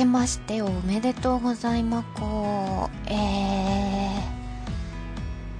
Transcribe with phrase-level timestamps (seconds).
[0.00, 3.12] けましておめでとうございまこえ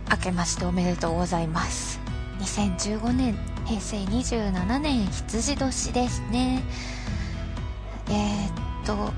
[0.07, 2.01] ー、明けましておめでとうございます。
[2.39, 3.37] 2015年
[3.67, 6.63] 平成27年羊年ですね。
[8.09, 8.49] えー、
[8.83, 9.13] っと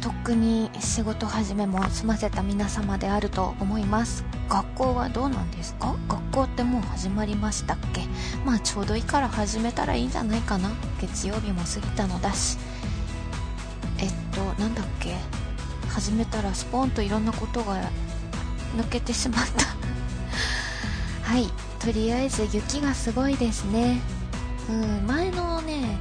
[0.00, 4.24] とっくに仕事始めも済ませた皆様であると思います。
[4.48, 5.94] 学校はどうなんですか？
[6.08, 8.06] 学校ってもう始まりましたっけ？
[8.46, 10.70] まあちょうどいいから始めたらいいんじゃないかな。
[11.02, 12.56] 月曜日も過ぎたのだし。
[13.98, 15.16] えっとなんだっけ？
[15.88, 17.80] 始めたらスポーンといろんなことが
[18.76, 19.64] 抜けてしまった。
[21.30, 21.48] はい。
[21.80, 24.00] とりあえず雪がすごいですね。
[24.68, 25.06] うん。
[25.06, 25.96] 前のね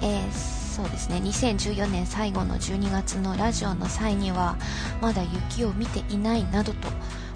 [0.00, 1.16] えー、そうですね。
[1.24, 4.56] 2014年最後の12月のラジオの際には
[5.00, 6.88] まだ雪を見ていないなどと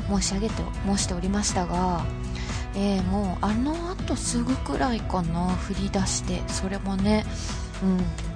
[0.08, 2.04] 申し上げて申しておりましたが
[2.74, 5.46] えー、もうあのあとすぐくらいかな。
[5.68, 7.24] 降り出してそれもね
[7.82, 8.31] うん。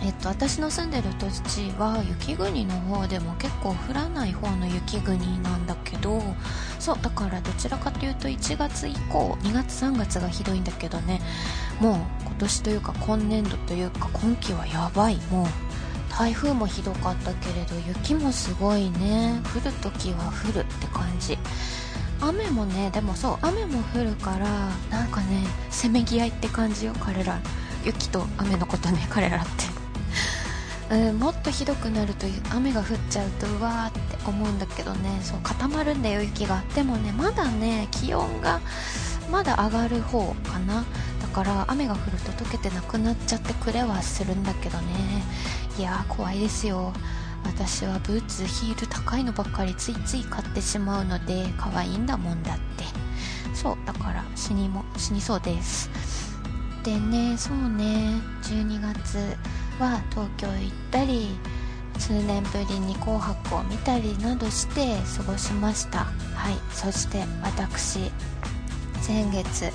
[0.00, 6.22] えっと、私の住んでる土地は雪国の方でも結構降らない方の雪国なんだけど
[6.78, 11.20] そうだからどちらかというと1月以降2月3月がひどいんだけどね。
[11.80, 15.16] もう今年というか今年度というか今季はやばい。
[15.30, 15.46] もう
[16.10, 19.40] 台風もひどかったけれど雪もすごいね。
[19.54, 21.36] 降るときは降るって感じ。
[22.20, 24.48] 雨もねでもそう雨も降るから
[24.90, 27.40] なんかねせめぎ合いって感じよ彼ら。
[27.84, 29.77] 雪と雨のことね彼らって。
[30.90, 35.20] うん、もっとひどくなると雨が降っちゃうとうわーって思うんだけどね。
[35.22, 36.62] そう固まるんだよ雪が。
[36.74, 38.60] でもねまだね気温が
[39.30, 40.84] まだ上がる方かな。
[41.20, 45.22] だから雨が降ると溶けてなくなっちゃってくれはするんだけどね。
[45.78, 46.92] いやー怖いですよ。
[47.44, 52.84] 私はブーツヒール高いのばっかりついつい買ってしまうので可愛いんだもんだって。
[53.54, 55.90] そうだから死にも死にそうです。
[56.82, 59.36] でねそうね12月
[59.78, 61.30] は東京行ったり
[61.98, 66.06] 数年ぶりに「紅白」を見たりなどして過ごしました。
[66.34, 68.10] はいそして私
[69.00, 69.72] 先月。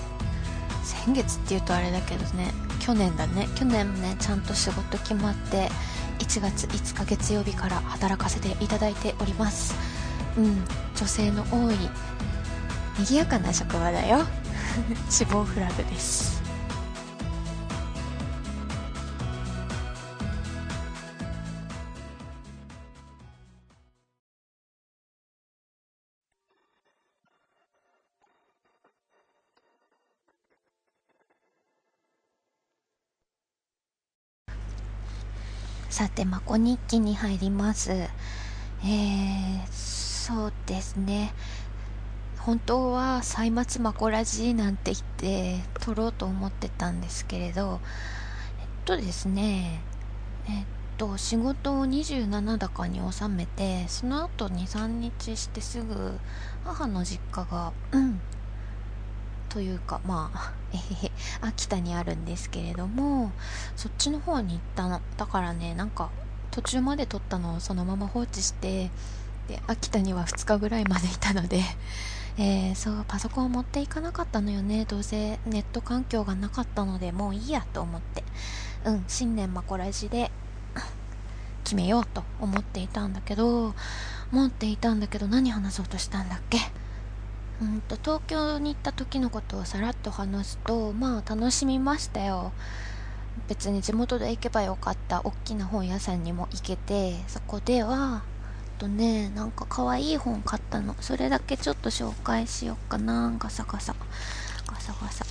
[0.83, 3.47] 先月っていうとあれだけどね去年だね。
[3.55, 5.69] 去年もねちゃんと仕事決まって
[6.19, 9.75] 1月5日月曜日から働かせていただいております。
[10.37, 10.63] うん
[10.95, 11.75] 女性の多い
[12.99, 14.25] 賑やかな職場だよ。
[15.09, 16.42] 死亡フラグです。
[36.03, 37.93] さて、まこ日記に入ります。
[37.93, 41.33] えー、そうですね。
[42.39, 47.79] 本当は歳末マコラジなんて言って撮ろうと思ってたんですけれど、
[48.59, 49.81] えっとですね、
[50.49, 50.65] えっ
[50.97, 56.19] と、仕事を27だかに収めて、その後2、3日してすぐ
[56.65, 58.19] 母の実家が、うん、
[59.53, 63.31] というかまあえへへ秋田にあるんですけれども
[63.75, 66.09] そっちの方に行ったのだからねなんか
[66.49, 68.89] 途中まで撮ったのをそのまま放置して
[69.47, 71.61] で秋田には2日ぐらいまでいたので
[72.35, 74.85] えー、そうパソコンを持っていかなかったのよね。
[74.85, 78.23] どうせネット環境がなかったのでもういいやと思って。
[78.85, 80.31] うん新年マコラジで
[81.63, 83.75] 決めようと思っていたんだけど
[84.31, 86.57] 持っていたんだけど何話そうとしたんだっけ？
[87.63, 92.51] うんと東京に行った時のことをさらっと話すとまあ楽しみましたよ。
[93.47, 98.23] 別に地元で行けばよかった大きな本屋さんにも行けてそこでは
[98.77, 100.95] とねなんか可愛い本買ったの。
[100.99, 103.33] それだけちょっと紹介しようかな。
[103.39, 103.95] ガサガサ。
[104.67, 105.25] ガサガサ。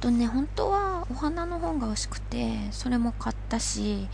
[0.00, 4.06] とね本当はお花の本が欲しくてそれも買ったし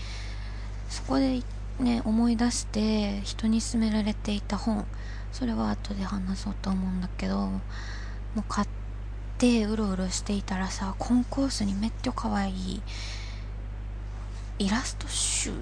[0.89, 1.43] そこで
[1.79, 4.87] ね思い出して人に勧められていた本。
[5.33, 7.61] それは後で話そうと思うんだけども
[8.39, 8.69] う買っ
[9.39, 12.83] てうろうろしていたらさコンコースにめっちゃ可愛い
[14.59, 15.53] イラスト集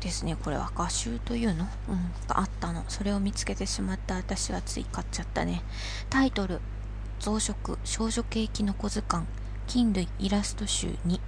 [0.00, 0.70] ですねこれは。
[0.76, 1.66] 画集というの？
[1.88, 2.84] うんがあったの。
[2.88, 4.16] それを見つけてしまった。
[4.16, 5.62] 私はつい買っちゃったね。
[6.10, 6.60] タイトル
[7.18, 9.26] 増殖少女系キノコ図鑑。
[9.66, 11.20] 菌類イラスト集2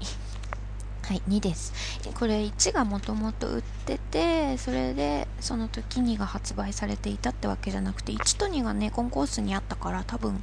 [1.09, 1.73] はい、2です。
[2.19, 10.39] これ1がもともと売ってて、それでその時2が発売されていたってわけじゃなくて、1と2がね、コンコースにあったから多分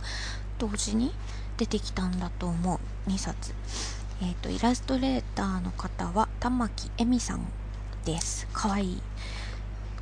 [0.58, 1.14] 同時に
[1.58, 3.10] 出てきたんだと思う。
[3.12, 3.54] 2冊。
[4.24, 7.46] えっ、ー、と、イラストレーターの方は玉木恵美さん
[8.04, 8.48] です。
[8.52, 9.02] かわいい。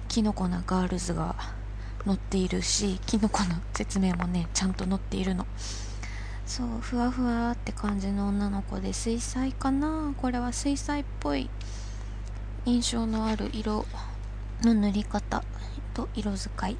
[0.08, 1.36] キノコなガールズが
[2.06, 5.46] 載っているし、キノコの説明もね、ちゃんと載っているの。
[6.46, 10.14] そうふわふわって感じの女の子で水彩かな？
[10.18, 11.50] これは水彩っぽい
[12.66, 13.86] 印象のある色。
[14.62, 15.44] の塗り方。
[15.94, 16.78] と色使い。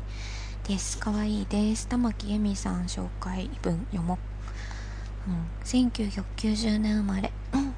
[0.68, 0.98] です。
[0.98, 1.88] かわいいです。
[1.88, 4.18] 玉木恵美さん紹介文読も
[5.28, 7.32] う、うん、1990年生まれ。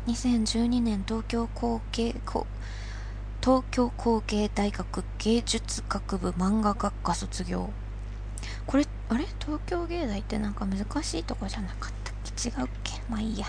[0.08, 2.16] 2012年東京工芸
[3.42, 7.70] 東京工芸大学芸術学部漫画学科卒業。
[8.68, 9.26] これあれ？
[9.40, 12.50] 東京芸大ってなんか難しいとこじゃなかったっけ？
[12.50, 13.02] 違うっけ？
[13.10, 13.46] まあいいや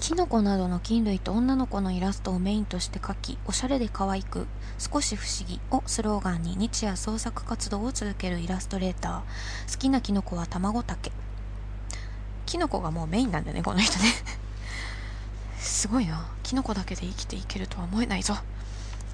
[0.00, 4.48] キノコなどの菌類と女の子のイラストをメインとして描き、おしゃれで可愛く、
[4.78, 9.72] 少し不思議をスローガンに日夜創作活動を続けるイラストレーター。
[9.72, 11.12] 好きなキノコは卵竹。
[12.46, 14.06] キノコがもうメインなんだね、この人ね
[15.60, 16.26] すごいな。
[16.42, 18.34] キノコだけで生きていけるとは思えないぞ。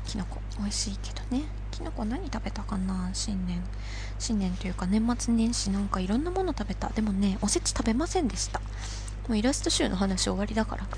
[0.06, 1.43] キノコ、美味しいけどね。
[1.78, 3.10] キノコ何食べたかな？
[3.14, 3.62] 新年。
[4.19, 6.88] 新年というか年末年始なんかいろんなもの食べた。
[6.90, 8.60] でもね、おせち食べませんでした。
[9.28, 10.88] もうイラスト集の話終わりだから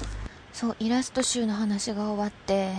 [0.53, 2.73] そうイラスト集の話が終わって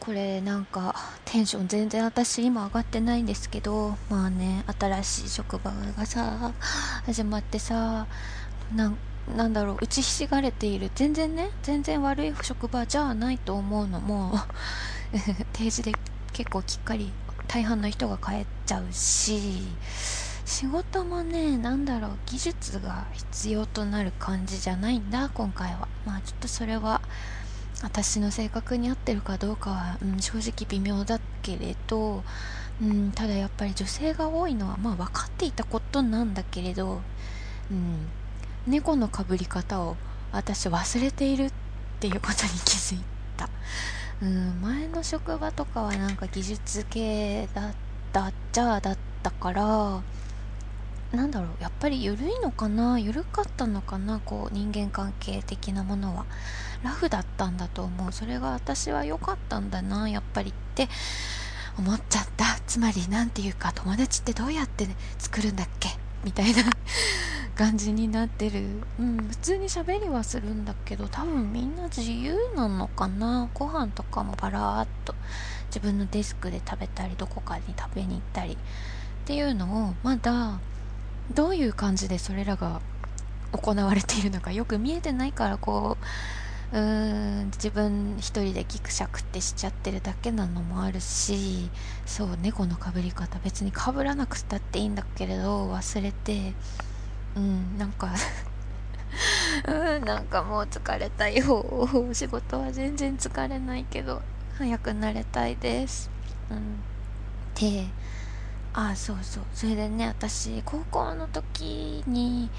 [0.00, 6.52] これなんかテンション全然私今上がってないんですけどまあね新しい職場がさ
[7.04, 8.08] 始まってさ
[8.74, 8.88] な
[9.48, 14.34] んだろう打ちひしがれている全然ね全然悪い職場じゃないと思うのも
[15.52, 15.92] 定時 で
[16.36, 17.10] 結構きっかり
[17.48, 19.62] 大半の人が帰っちゃうし
[20.44, 25.88] 仕事もね、なんだろう、技術が必要となる感じじゃないんだ、今回は。
[26.06, 27.00] まあちょっとそれは、
[27.82, 32.22] 私の性格に合ってるかどうかは、うん、正直微妙だけれど、
[32.80, 37.00] うん、ただやっぱり女性が多いのは、まあ分かっていたことなんだけれど、
[37.70, 38.06] うん、
[38.68, 39.96] 猫のかぶり方を
[40.30, 41.52] 私忘れているっ
[41.98, 43.00] ていうことに気づい
[43.36, 43.48] た。
[44.22, 47.74] うん、前の職場とかはなんか技術系だっ
[48.12, 50.02] たっちゃだったから、
[51.12, 56.24] なんだろうやっぱり緩いのかな緩かったのかなこう人間関係的なものは。
[56.82, 58.12] ラフだったんだと思う。
[58.12, 60.88] それが私は良かったんだなやっぱりって
[61.78, 62.44] 思っちゃった。
[62.66, 64.86] つまり何て言うか友達ってどうやって
[65.18, 65.90] 作るんだっけ
[66.24, 66.62] みたいな
[67.56, 68.82] 感じになってる。
[68.98, 73.48] うん普通に喋りはするんだけど多分みんな自由なのかな？
[73.54, 75.14] ご飯とかもバラーっと
[75.68, 78.56] 自分のデスクで食べたりどこかに食べに行ったりっ
[79.26, 80.58] ていうのをまだ
[81.34, 82.80] どういう感じでそれらが
[83.52, 86.04] 行われているのかよく見えてないからこう
[86.72, 91.70] うーん自分一人でギクシャクってしちゃってるだけなのもあるし
[92.04, 96.54] そう猫のかぶり方別にかぶらなくたっていいんだけれど忘れて
[97.36, 98.14] うんなんか
[99.68, 101.88] うんなんかもう疲れたよ。
[102.12, 104.22] 仕事は全然疲れないけど
[104.58, 106.10] 早く慣れたいです。
[106.50, 106.82] うん。
[107.54, 107.86] で
[108.74, 109.44] あそうそう。
[109.54, 112.50] それでね私高校の時に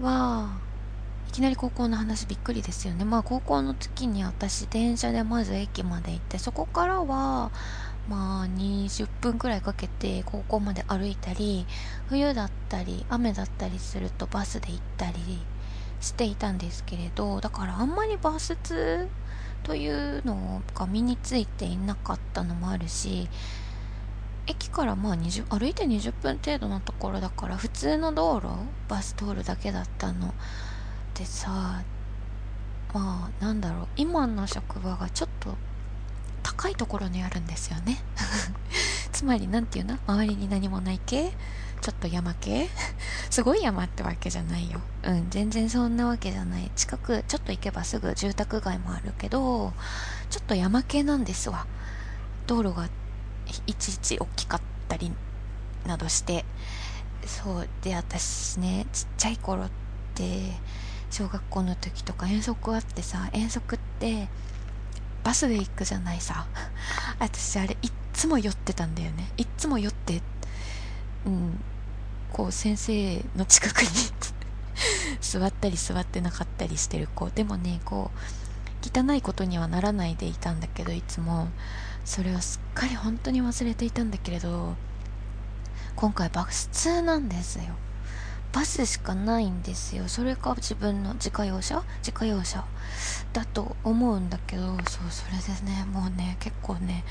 [0.00, 0.50] は
[1.36, 3.04] きなり高校の話びっくりですよね。
[3.04, 7.50] まあ高校の時に私電車でまず駅まで行ってそこからは
[8.08, 11.66] まあ20分くらいかけて高校まで歩いたり
[12.08, 15.18] 冬だったり雨だったりするとバスで行ったり
[16.00, 19.06] していたんですけれどだからあんまりバス通
[19.62, 23.28] というのが身についていなかったのもあるし
[24.46, 28.48] 駅からまあ20歩いて20分程度のところだから普通の道路
[28.88, 30.32] バス通るだけだったの。
[31.16, 31.82] でさ
[32.92, 35.54] まあなんだろう今の職場がちょっと
[36.42, 37.98] 高いところにあるんですよね。
[39.12, 39.98] つまり何て言うの？
[40.06, 41.32] 周りに何もない系？
[41.80, 42.68] ちょっと山系？
[43.30, 44.80] すごい山ってわけじゃないよ。
[45.02, 46.70] うん全然そんなわけじゃない。
[46.76, 49.72] 近くちょっと行けばすぐ住宅街もあるけど
[50.30, 51.66] ちょっと山系なんですわ。
[52.46, 52.88] 道路が
[53.66, 55.12] いちいち大きかったり
[55.86, 56.44] などして。
[57.26, 57.68] そう。
[57.82, 59.70] で私ねちっちゃい頃っ
[60.14, 60.52] て
[61.16, 64.28] 小学校の時とか遠足あってさ遠足って
[65.24, 66.46] バスで行くじゃないさ。
[67.18, 69.32] 私あれいっつも酔ってたんだよね。
[69.38, 70.20] いっつも酔って
[71.24, 71.58] うん
[72.34, 73.88] こう先生の近くに
[75.22, 77.30] 座ったり座ってなかったりしてる子。
[77.30, 81.48] でもねこう汚いことにはならないでいたんだけどいつも。
[82.04, 84.76] それをすっかり本当に忘れていたんだけれど
[85.96, 87.74] 今回バス通なんですよ。
[88.52, 90.08] バスしかないんですよ。
[90.08, 91.82] それか自分の自家用車？
[91.98, 92.64] 自家用車。
[93.32, 97.04] だと思うんだけどそうそれでねもうね結構ね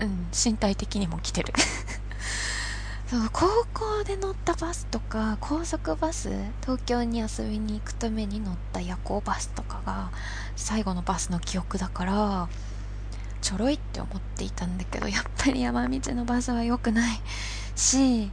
[0.00, 1.52] うん身体的にも来てる。
[3.06, 6.28] そう高校で乗ったバスとか高速バス？
[6.62, 10.10] 東京に遊びに行くために乗った夜行バスとかが
[10.56, 12.48] 最後のバスの記憶だから
[13.40, 17.20] ちょろいって思っていたんだけどやっぱり山道のバスは良くない
[17.76, 18.32] し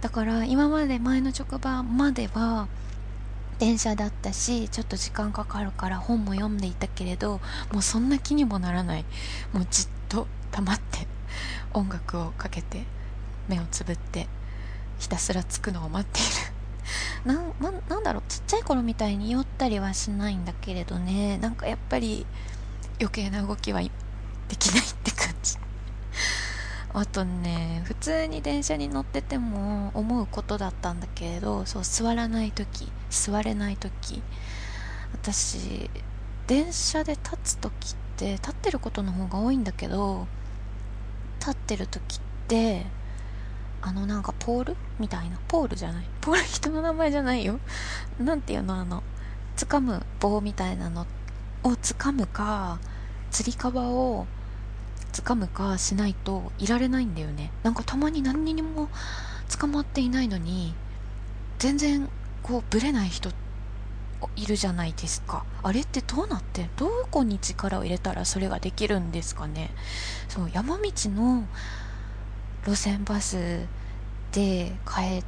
[0.00, 2.68] だから今まで前の職場までは
[3.58, 7.40] 電車だったしちょっと時間かかるから本も読んでいたけれど
[7.72, 9.04] もうそんな気にもならない。
[9.52, 11.06] もうじっと黙って
[11.74, 12.84] 音楽をかけて
[13.48, 14.28] 目をつぶって
[14.98, 16.50] ひたすら着くのを待っている。
[17.60, 18.22] なななんだろう。
[18.28, 21.36] ちっちゃい頃みたいに酔ったりはしないんだけれどね。
[21.38, 22.26] なんかやっぱり
[22.98, 23.90] 余計な動きはで
[24.58, 24.84] きない。
[26.92, 34.22] あとね普通に電車に乗ってても思うことだったんだけれどそう座らない時座れない時。
[35.12, 35.90] 私
[36.46, 40.26] 電車で立つ時って立ってることの方が多いんだけど
[41.38, 42.86] 立ってる時って
[43.82, 44.76] あのなんかポール？
[44.98, 45.38] みたいな。
[45.48, 46.04] ポールじゃない。
[46.20, 46.42] ポール？
[46.42, 47.58] 人の名前じゃないよ。
[48.18, 48.74] なんていうの？
[48.74, 49.02] あの
[49.56, 51.06] 掴む棒みたいなの
[51.64, 52.78] を掴むか
[53.30, 54.26] つり革を
[55.10, 57.50] 掴むかしないといられないんだよね。
[57.62, 58.88] なんかたまに何にも
[59.58, 60.74] 捕まっていないのに
[61.58, 62.08] 全然
[62.42, 63.30] こうブレない人
[64.36, 65.44] いるじゃないですか。
[65.62, 69.70] あれってどうなってどこに力を入れたらそれができるんですかね？
[70.28, 71.44] そう山道の
[72.66, 73.66] 路線バス
[74.32, 75.24] で帰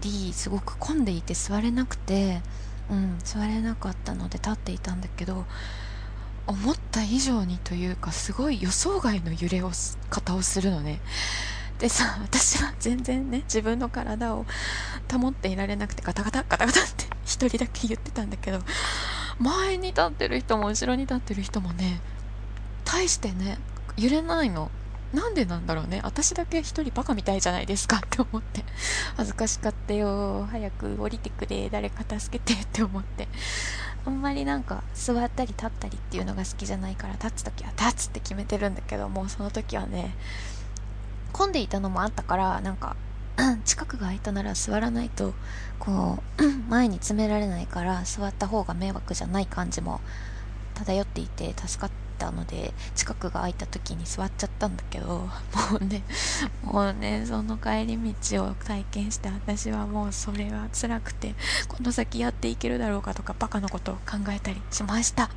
[0.00, 2.40] りすごく混んでいて座れなくて
[2.90, 5.44] うん座れなかったので立っていたんだけど
[6.46, 9.70] 思った以上にというかすごい予想外の揺れを
[10.10, 11.00] 方をするのね。
[11.78, 14.46] でさ私は全然ね自分の体を
[15.12, 18.60] 保っていられなくてガタガタガタガタって一人だけ言ってたんだけど
[19.38, 22.00] 前に立ってる人も後ろに立ってる人もね
[22.84, 23.58] 大してね
[23.96, 24.70] 揺れないの。
[25.12, 26.00] なんでなんだろうね。
[26.02, 27.98] 私だけ一人バカみたいじゃないですか。
[27.98, 28.64] って思って。
[29.16, 31.70] 恥ずかしかったよ早く降りてくれ。
[31.70, 32.60] 誰か助けて。
[32.60, 33.28] って思って。
[34.06, 40.14] あんまりなんか座ったり立ったりっていうのが好きじゃないから立つ時は立つって決めてるんだけどもうその時はね
[41.32, 42.96] 混んでいたのもあったからなんか
[43.64, 45.34] 近くが空いたなら座らないと
[45.78, 50.00] こう 前に詰められないから座った方が迷惑じゃない感じも
[50.74, 51.90] 漂っていて助かっ
[52.24, 55.28] たので近くが空いた時に座っちゃったんだけども
[55.80, 56.02] うね
[56.62, 61.34] もうねその帰り道を体験して私はもうそれは辛くて
[61.68, 65.30] この先やっていけるだろうかとかバカなことを考えたりしました。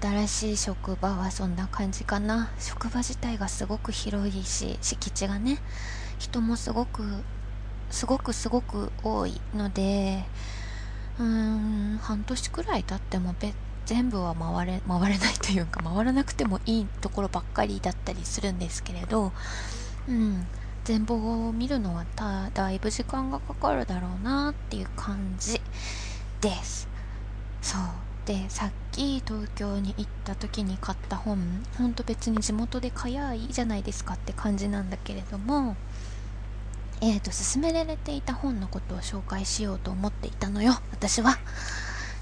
[0.00, 5.58] 新しい職場はそんな感じかな職場自体がすごく広いし敷地がね
[6.18, 7.02] 人もすごく
[7.90, 10.24] すごくすごく多いので
[11.18, 13.34] うーん半年くらい経っても
[13.88, 19.32] 全部は回れ回れないというか回らなくてもいいところばっかりだったりするんですけれど、
[20.06, 20.46] うん、
[20.84, 25.62] 全貌を見るのはただいぶ時間がかかるだろうなっていう感じ
[26.42, 26.86] です。
[27.62, 27.80] そう。
[28.26, 31.38] でさっき東京に行った時に買った本
[31.78, 35.76] ほんと別に地元で買やいいじゃないですかって感じなんだけれども
[37.00, 41.38] えーと勧められていた本のことを紹介しようと思っていたのよ私は。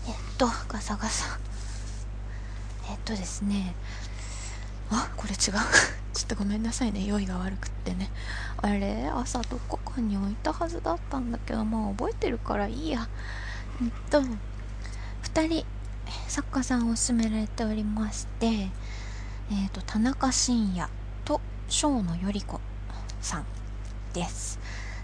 [0.06, 1.40] えっとガサガサ。
[2.88, 3.74] えっとですね。
[4.90, 5.38] あこれ違う。
[6.14, 7.04] ちょっとごめんなさいね。
[7.04, 8.10] 用意が悪くってね。
[8.62, 13.08] あれ朝どこかに置いたはずだったんだけどまあ覚えてるからいいや。
[13.82, 15.66] えっと2人
[16.28, 18.70] 作家さんを勧められておりまして
[19.50, 20.88] えっ、と田中伸也
[21.24, 22.60] と生野頼子
[23.20, 23.44] さん
[24.12, 24.58] です。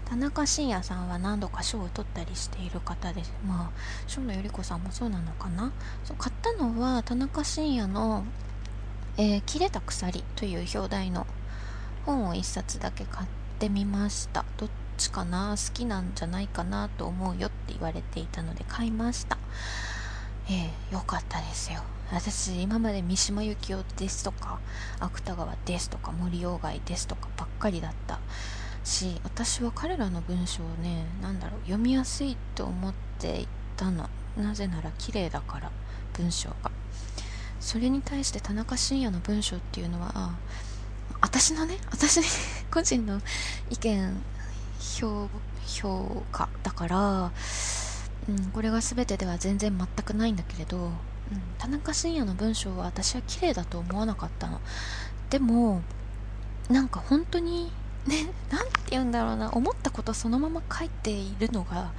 [0.05, 3.33] 田中伸也さんは何度か賞を取ったりしている方です。
[3.47, 5.71] まあ生野頼子さんもそうなのかな？
[6.03, 8.23] そう買ったのは田中伸也の、
[9.17, 11.25] えー、切れた鎖」という表題の
[12.05, 13.27] 本を1冊だけ買っ
[13.59, 14.45] てみました。
[14.57, 19.37] どっちかな好きなんじゃないかなと思うよって言われていたので買いました。
[20.49, 21.81] ええー、よかったですよ。
[22.11, 24.59] 私今まで三島由紀夫ですとか
[24.99, 28.19] 芥川ですとか森鴎外ですとかばっかりだった。
[28.83, 33.47] し私は彼らの文章をね何だろう読みやすいと思ってい
[33.77, 34.09] たの。
[34.37, 35.71] なぜなら綺麗だから
[36.13, 36.71] 文章が。
[37.59, 40.35] それに対して田中伸也の文章っていうのは
[41.21, 42.19] 私のね私
[42.69, 43.21] 個人の
[43.69, 44.21] 意見
[44.97, 45.29] 評
[45.65, 47.31] 評価だから、
[48.27, 50.91] うん、これが全てでは全然全くないんだけれど、うん、
[51.57, 54.59] 田中伸也の文章は私は綺麗だと思わなかったの。
[55.29, 55.81] でも
[56.69, 57.71] なんか本当に
[58.07, 59.51] ね何て言うんだろうな。
[59.51, 61.91] 思ったことそのまま書いているのが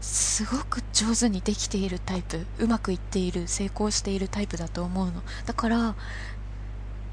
[0.00, 2.46] すごく上手にできているタイプ。
[2.58, 5.22] うまくいっている成功しているタイプだと思うの。
[5.46, 5.94] だから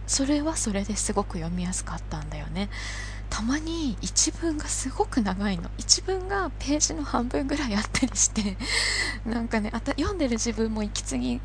[0.05, 2.69] それはそれですごく読みやすかったんだよね。
[3.29, 5.69] たまに一文がすごく長いの。
[5.77, 8.55] 一文がページの半分ぐらいあったりして
[9.25, 11.41] なんかねあた読んでる自分も息継ぎ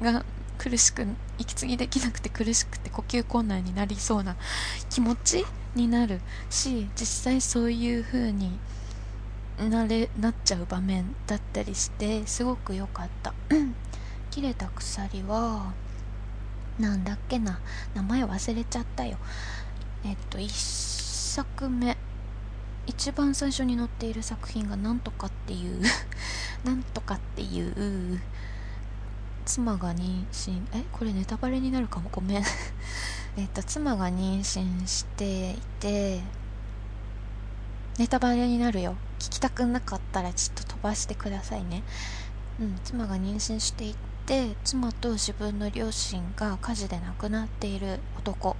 [0.00, 0.24] が
[0.56, 1.04] 苦しく
[1.38, 4.36] 息継ぎできなくて苦しくて呼吸困難になりそうな
[4.88, 5.44] 気持ち
[5.74, 8.58] になるし実際そういう風に
[9.58, 13.34] なれなっちゃう場面だったりしてすごく良かった。
[14.30, 15.72] 切れた鎖は
[16.78, 17.60] なんだっけな。
[17.94, 19.16] 名前忘れちゃったよ。
[20.04, 20.48] えっと1
[21.34, 21.96] 作目。
[22.86, 25.82] 一番最初に載っている作品がなんとかっていう
[26.64, 28.20] なんとかっていう
[29.44, 30.60] 妻が妊娠。
[30.72, 30.84] え？
[30.90, 32.10] これネタバレになるかも。
[32.10, 32.44] ごめん。
[33.36, 36.20] えっと妻が妊娠していて
[37.98, 38.96] ネタバレになるよ。
[39.18, 41.82] 聞きたくなかったらちょっと飛ばしてくださいね。
[42.60, 43.94] うん妻が妊娠してい
[44.26, 48.56] て妻と自分の両親が火事で亡くなっている男。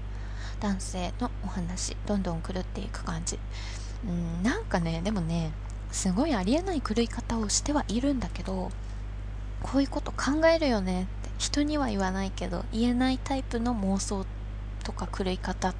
[0.60, 1.96] 男性のお話。
[2.06, 3.38] どんどん狂っていく感じ。
[4.06, 5.52] うんなんかねでもね
[5.90, 8.70] すごいありえない狂い方をしてはいるんだけど
[9.62, 14.26] こういうこと考えるよねって人には言わないけど言えないタイプの妄想っ
[14.84, 15.74] とか狂い方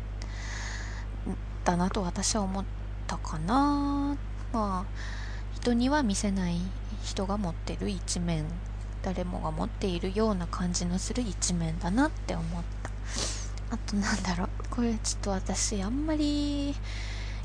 [1.65, 2.65] だなと私は思っ
[3.07, 4.17] たかな。
[4.53, 4.85] まあ
[5.55, 6.57] 人には見せない
[7.03, 8.45] 人が持ってる一面。
[9.03, 12.91] 誰もが持っているような感じのする一面だなって思った。
[13.75, 14.49] あとなんだろう。
[14.71, 16.75] これちょっと私あんまり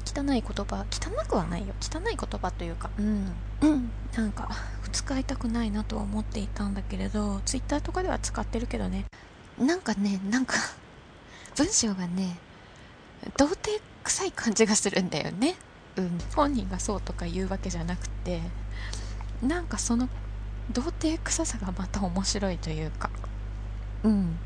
[0.06, 1.74] 汚い言葉汚くはないよ。
[1.82, 4.50] 汚い言葉というかうん、うん、 なんか
[4.92, 9.06] 使いたくないなとは思っていたんだけれど twitter とかでは使ってるけどね。
[9.60, 10.56] なんかねなんか
[11.56, 12.38] 文章がね
[13.38, 15.56] 童貞臭い感じがするんだよね。
[15.98, 16.18] うん。
[16.36, 18.42] 本人がそうとか言うわけじゃなくて
[19.42, 20.10] なんかその
[20.72, 23.10] 童貞臭さがまた面白いというか。
[24.04, 24.38] うん。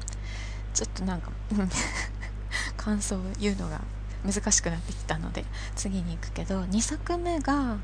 [0.74, 1.32] ちょっとなんか
[2.78, 3.82] 感想を言うのが
[4.26, 5.46] 難しくなってきたので
[5.76, 7.78] 次に行くけど2作目が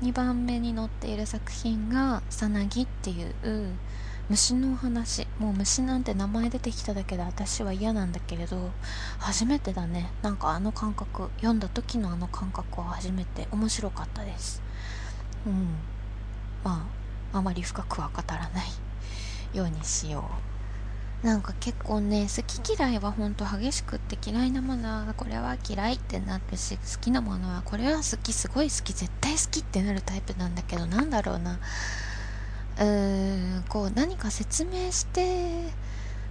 [0.00, 3.76] 2番目に載っている作品が「さなぎ」っていう
[4.28, 5.23] 虫のお話。
[5.38, 8.70] もう虫なんて名前出てきただけで私は嫌なんだけれど
[9.18, 10.10] 初めてだね。
[10.22, 14.62] なんかあの感覚読んだ時のあの感覚は初めて面白かったです。
[15.46, 15.66] うん。
[16.62, 16.88] ま
[17.32, 20.30] ああまり深くは語らないようにしよ
[21.22, 21.26] う。
[21.26, 31.58] なんか結構ね好き嫌いはほんと激しくって嫌いなものはこれは嫌いってなるし好きなものはこれは好きすごい好き絶対好きってなるタイプなんだけどなんだろうな。
[32.80, 35.70] うんこう何か説明して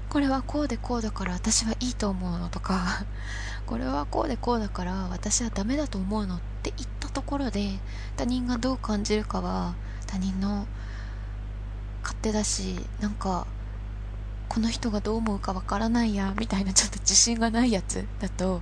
[0.09, 3.05] これはこうでこうだから私はいいと思うのとか
[3.65, 7.79] これはこうでこうだから私はダメだと思うのって言ったところで
[8.17, 9.73] 他人がどう感じるかは
[10.05, 10.67] 他人の
[12.03, 13.47] 勝手だしなんか
[14.49, 18.61] この人がどう思うかわからないやみたいなちょっと自信がないやつだと、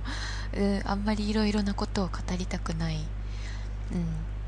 [0.56, 3.02] うん、あんまりいろいろなことを語りたくない、うん、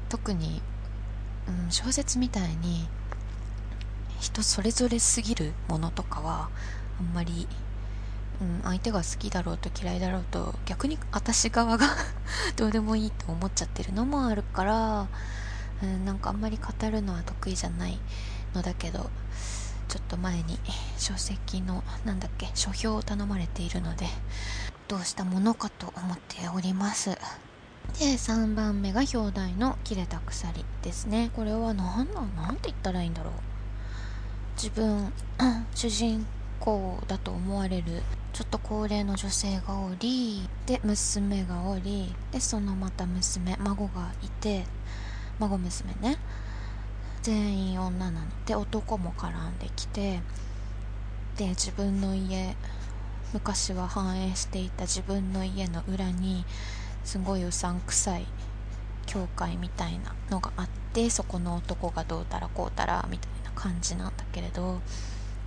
[0.09, 0.63] 特に、
[1.47, 2.89] うん、小説みたいに
[4.25, 6.49] 人それぞれすぎるものとかは
[6.99, 7.47] あんまり、
[8.41, 11.87] うん、相手が好きだろうと嫌いだろうと逆に私側が
[12.57, 15.09] どうでもいいと思っちゃってるのもあるから、
[15.83, 18.01] うん、なんかあんまり語るのは得意じゃない
[18.55, 19.11] のだけど
[19.89, 20.59] ちょっと前に
[20.97, 24.07] 書籍のなんだっけ書評を頼まれているので
[24.89, 27.11] どうしたものかと思っております。
[27.99, 31.31] で3番目が表題の切れた鎖ですね。
[31.37, 33.54] これは何なんて言ったらいいんだろう。
[34.57, 35.13] 自分
[35.75, 36.27] 主人
[36.61, 44.65] 公だと思われるちょっと高齢の女性がおりで娘がおりでそのまた娘孫がいて
[45.39, 46.19] 孫娘ね。
[47.23, 50.21] 全員女なので男も絡んできて
[51.39, 52.55] で自分の家
[53.33, 56.45] 昔は繁栄していた自分の家の裏に
[57.03, 58.27] すごいうさんくさい
[59.07, 63.34] 教会みたいなのがあってそこの男がどうたらこうたらみたいな。
[63.55, 64.81] 感じなんだけれど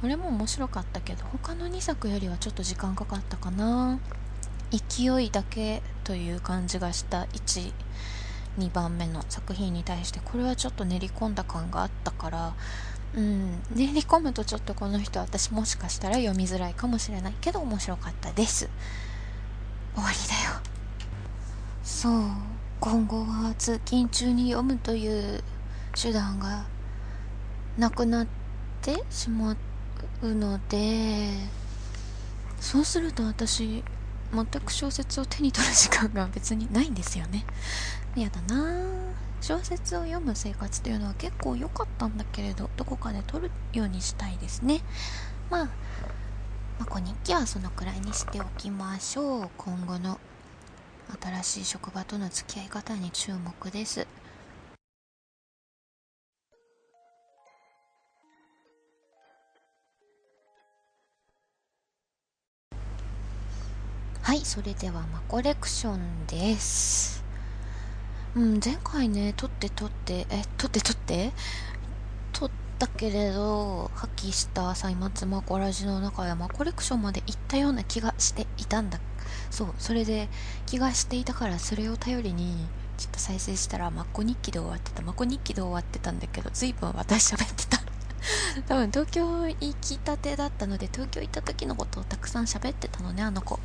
[0.02, 4.00] これも面白かったけど他の2作よりはちょっと時間かかったかな。
[4.70, 7.24] 勢いだけという感じがした。
[7.24, 7.74] 1
[8.60, 10.20] 2番目の作品に対して。
[10.24, 12.54] これはちょっと練り込んだ感があったから。
[13.16, 13.62] うん。
[13.74, 18.70] 練り込むとちょっとこの人私もしかしたら読みづらいかもしれないけど面白かったです。
[19.96, 20.62] 終わりだよ。
[21.84, 22.24] そう。
[22.80, 25.44] 今後は通勤中に読むという
[26.00, 26.66] 手段が
[27.78, 28.28] なくなっ
[28.82, 29.56] てしま
[30.22, 31.30] うので
[32.60, 33.84] そうすると私
[34.34, 37.46] 全く小説を手に取る時間が別にないんですよね。
[38.16, 38.84] やだな。
[39.40, 44.82] 小説を読む生活というのは結構良かったんだけれどどこかで撮るようにしたいですね。
[45.50, 45.70] まあ
[46.80, 49.50] まこ日記はそのくらいにしておきましょう。
[49.58, 50.20] 今後の
[51.22, 54.08] 新しい職場との付き合い方に注目です。
[64.28, 67.24] はいそれではマコレクションです。
[68.36, 71.32] うん前回ね撮って撮ってえ撮って撮って？
[72.34, 79.00] 撮ったけれど破棄した歳末マコラジの中山コレクションまで行ったような気がしていたんだ。
[79.50, 80.28] そうそれで
[80.66, 85.02] 気がしていたからそれを頼りにちょっと再生したらマコ日記で終わってた。
[85.04, 87.77] マコ日記で終わってたんだけど随分私喋ってた
[88.64, 93.60] 多分東京行きたてだったので東京行った時のことをたくさん喋ってたのねあの子。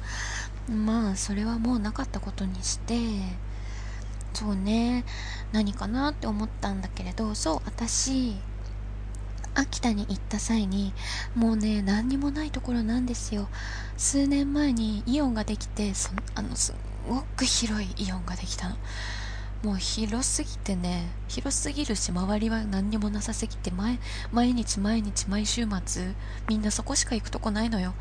[0.68, 2.96] まあそれはもうなかったことにして
[4.32, 5.04] そうね
[5.52, 8.36] 何かなって思ったんだけれどそう私
[9.54, 10.94] 秋田に行った際に
[11.34, 13.48] もうね何にもないところなんですよ。
[13.96, 16.74] 数年前にイオンができてそあのす
[17.08, 18.76] ごく広いイオンができたの。
[19.62, 24.00] もう広すぎてね広すぎるし周りは何にもなさすぎて毎
[24.32, 26.14] 毎日毎日毎週末
[26.48, 27.94] みんなそこしか行くとこないのよ。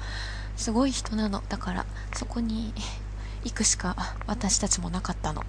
[0.56, 1.44] すごい人なの。
[1.50, 2.74] だからそこに
[3.44, 3.96] 行くしか
[4.26, 5.46] 私たちもなかったの。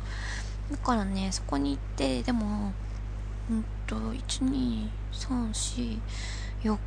[0.70, 2.74] だからねそこに行ってでも
[3.50, 6.78] うんと12344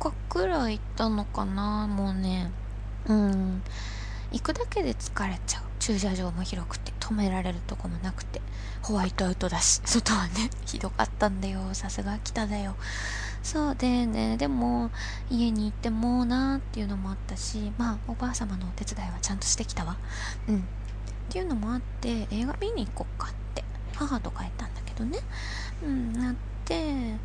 [0.00, 2.50] 日くらい行ったのかなもうね。
[3.06, 3.62] うん。
[4.32, 5.71] 行くだけで疲れちゃう。
[5.82, 8.40] 駐車場も広くて止められるとこもなくて
[8.82, 11.74] ホワイトアウトだし外はね ひどかったんだよ。
[11.74, 12.76] さすが北だよ。
[13.42, 14.92] そうでねでも
[15.28, 19.96] 家に行ってもうなーっていうのもあったしまあおばあ様のお手伝いはちゃんとしてきたわ。
[20.46, 20.58] うん。
[20.58, 20.62] っ
[21.30, 23.64] ていうのもあって映画見に行こっかって
[23.96, 25.18] 母とか言ったんだけどね。
[25.82, 27.16] うんなって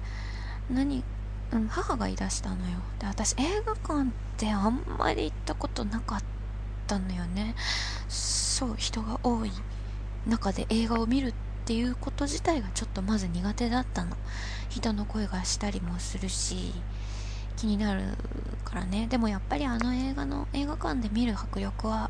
[0.72, 1.04] 何
[1.52, 2.80] うん、母が言い出したのよ。
[2.98, 6.37] で私映画館ってあんまり行ったことなかった。
[6.96, 7.56] のよね。
[8.08, 9.52] そう人が多い
[10.26, 11.34] 中で映画を見るっ
[11.66, 14.16] ていうこと自体がちょっとまず苦手だったの。
[14.70, 16.74] 人の声がしたりもするし
[17.56, 18.02] 気になる
[18.64, 19.08] からね。
[19.08, 22.10] でもやっぱりあの映画の映画館で見る迫力は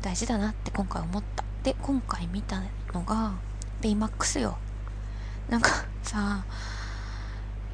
[0.00, 1.44] 大事だなって今回思った。
[1.62, 3.32] で今回見たのが
[3.80, 4.58] ベイマックスよ。
[5.48, 5.70] なんか
[6.02, 6.44] さ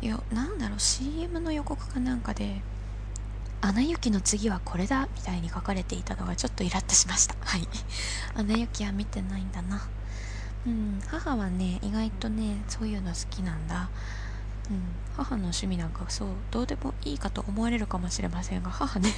[0.00, 2.62] よなんだろう CM の予告かなんかで
[3.60, 7.34] 「アナ雪の次はこれだ」みたいに書かれていたのがちょっとイラッとしました。
[7.44, 7.68] はい。
[8.34, 9.82] アナ雪は見てないんだな。
[10.66, 11.00] うん。
[11.06, 13.90] 母はね意外とねそういうの好きなんだ。
[14.70, 14.82] うん。
[15.16, 19.12] 母の趣味なんかそうどうでもいいかと思われるかもしれませんが母ね。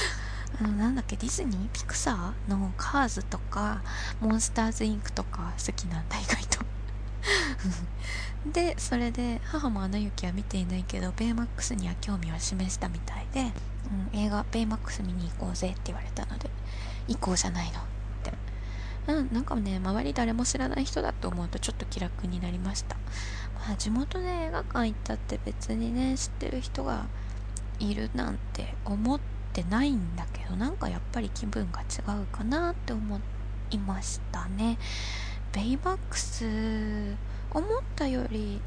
[0.60, 1.68] あのなんだっけディズニー？
[1.72, 2.50] ピクサー？
[2.50, 3.82] のカーズとか
[4.20, 6.64] モンスターズインクとか好きなんだ意外と。
[8.52, 13.52] でそれで母も「アナ雪」は見ていないけどベイマックスには興味を示したみたいで、
[14.12, 16.50] うん、映画「ベイマックス見に行こうぜ」って言われたので
[17.08, 17.82] 「行こうじゃないの」っ
[18.22, 18.32] て。
[19.08, 22.96] うんなんかね周り誰も知らない人だと思うとちょっと気楽になりました。
[23.54, 27.06] まあ地元で映画館行ったって別にね知ってる人が
[27.80, 29.20] いるなんて思っ
[29.52, 31.84] てないんだけどなんかやっぱり気分が違
[32.22, 33.20] うかなって思
[33.70, 34.78] いましたね。
[35.52, 37.16] ベイマックス
[37.50, 38.60] 思ったより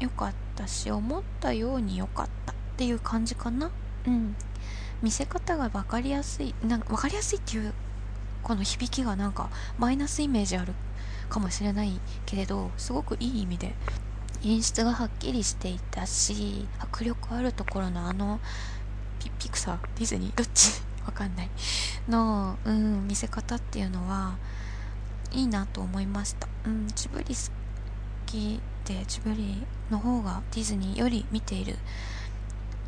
[0.00, 3.70] 良かったし思ったように良かったっていう感じかな。
[4.06, 4.34] うん。
[5.02, 7.74] 見せ方が分かりやすいなんか分かりやすいっていう
[8.42, 10.74] この響きがなんかマイナスイメージある
[11.28, 13.74] かもしれないけれどすごくいい意味で
[14.44, 18.38] 演出がはっきりしていたし迫力あるところのあの
[19.18, 20.36] ピピクサーディズニー？
[20.36, 20.82] どっち？
[21.04, 21.50] わかんない。
[22.08, 24.36] の、うん、見せ方っていうのは
[25.32, 27.40] いいなと思いました、うん、ジブリ好
[28.26, 31.76] きでジブリの方がディズニーより見ている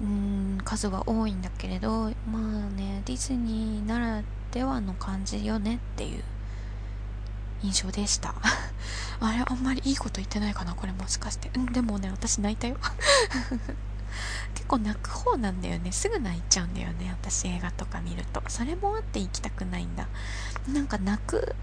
[0.01, 6.23] うん数は多いんだけれどまあねディズニーならではの感じよねっていう
[7.65, 8.35] 印象でした。
[9.21, 11.51] あれあんまりいいこと言ってないかなこれもしかして。
[11.57, 12.77] うんでもね私泣いたよ。
[14.55, 15.91] 結構泣く方なんだよね。
[15.91, 18.43] すぐ泣いちゃうんだよね私映画とか見ると。
[18.49, 20.07] それもあって行きたくないんだ。
[20.69, 21.57] なんか泣く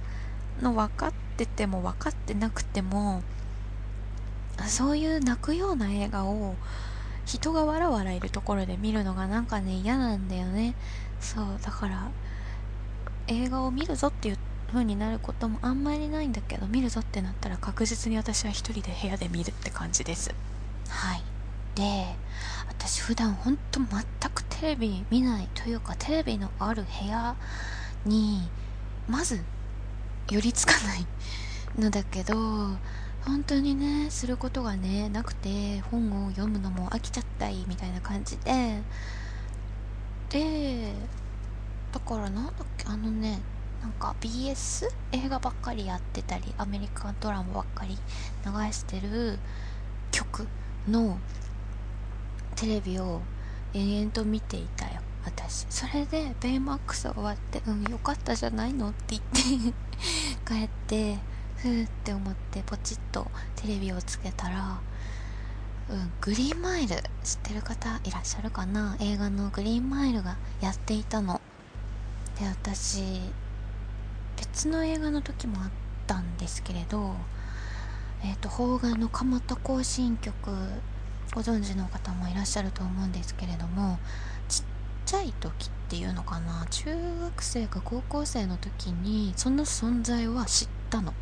[0.62, 3.22] の分かってても分かってなくても
[4.68, 6.56] そういう泣くような映画を
[7.26, 10.76] 人がわらわらいるところで見るのがなんかね嫌なんだよね。
[11.20, 12.10] そうだから
[13.28, 20.34] 映画を見るぞっていう風になることもあんまりないんだけど見るぞってなったら確実に私は一人で部屋で見るって感じです。
[20.90, 21.24] はい。
[21.76, 22.16] で
[22.68, 27.36] 私普段ほんと全くテレビ見ないというかテレビのある部屋
[28.06, 28.50] に
[29.08, 29.42] まず
[30.30, 31.06] 寄りつかない
[31.78, 32.36] のだけど
[33.26, 38.82] 本当にねすることがねなくて本を読むのも飽きちゃったりみたいな感じで。
[40.30, 40.94] で
[41.92, 43.42] だからなんだっけあのね
[43.82, 47.98] なんか BS 映画ばっかりやってたりアメリカンドラマばっかり
[48.46, 49.38] 流してる
[50.12, 50.48] 曲
[50.88, 51.18] の
[52.56, 53.22] テレビを
[53.74, 55.66] 延々と見ていたよ私。
[55.70, 59.74] それでベイマックス終わって「うんよかったじゃないの?」って言って
[60.48, 61.20] 帰って
[61.58, 64.80] ふーって思ってポチッとテレビをつけたら
[65.90, 68.96] うん、グリーンマイル知ってる方いらっしゃるかな？
[69.02, 71.42] 映画のグリーンマイルがやっていたの。
[72.40, 73.04] で私
[74.38, 75.70] 別の映画の時もあっ
[76.08, 77.16] たんですけれど
[78.24, 80.34] えっ、ー、と邦画の蒲田行進曲
[81.36, 84.00] ご存知の方もいらっしゃると思うんですけれども
[84.48, 84.64] ちっ
[85.12, 86.66] ちゃい時っていうのかな？
[86.70, 86.86] 中
[87.20, 91.14] 学生か高校生の時にその存在は知ったの。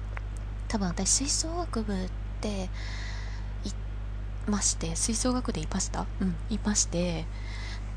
[0.67, 2.69] 多分私吹奏楽部って
[3.65, 3.71] い
[4.47, 6.06] まして吹奏楽でいました？
[6.21, 7.25] うんいまして。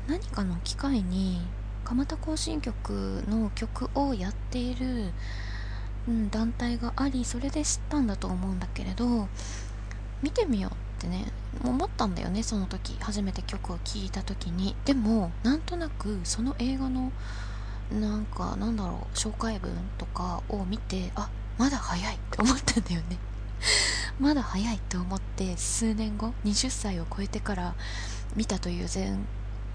[0.07, 1.45] 何かの機会に
[1.85, 5.11] 蒲田行進曲の曲をやっている、
[6.07, 9.27] うん、団体がありそれで知ったんだと思うんだけれど
[10.23, 11.31] 見てみようってね。
[11.63, 14.75] 思ったんだよねその時初めて曲を聴いた時に。
[14.85, 17.11] でもなんとなくその映画の
[17.91, 23.17] なんかなんだろう紹介文とかを見てあまだ早いって思ったんだよね。
[24.19, 27.75] まだ早いと思って数年後20歳を超えてから
[28.35, 29.17] 見たという前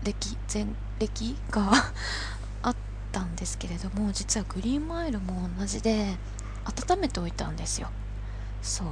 [0.05, 0.67] 歴前
[0.99, 1.71] 歴が
[2.63, 2.77] あっ
[3.13, 6.17] たんですけれども実はグリーンマイルも同じで
[6.65, 7.91] 温めておいたんですよ。
[8.63, 8.89] そう。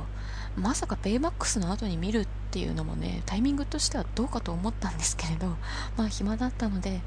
[0.57, 5.49] まさかベイマックスの後に見るっていうのもねタイミングとしてはどうかと思ったんですけれど
[5.97, 7.01] まあ暇だったので、